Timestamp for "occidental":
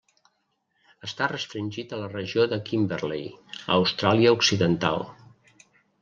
4.39-5.05